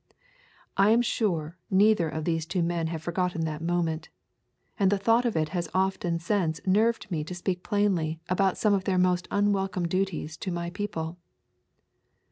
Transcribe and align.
I 0.77 0.89
am 0.89 1.03
sure 1.03 1.59
neither 1.69 2.09
of 2.09 2.25
those 2.25 2.47
two 2.47 2.63
men 2.63 2.87
have 2.87 3.03
forgotten 3.03 3.41
that 3.41 3.61
moment, 3.61 4.09
and 4.79 4.91
the 4.91 4.97
thought 4.97 5.25
of 5.25 5.35
it 5.37 5.49
has 5.49 5.69
often 5.75 6.17
since 6.17 6.59
nerved 6.65 7.11
me 7.11 7.23
to 7.23 7.35
speak 7.35 7.61
plainly 7.61 8.19
about 8.27 8.57
some 8.57 8.73
of 8.73 8.85
their 8.85 8.97
most 8.97 9.27
unwelcome 9.29 9.87
duties 9.87 10.37
to 10.37 10.51
my 10.51 10.71
people. 10.71 11.19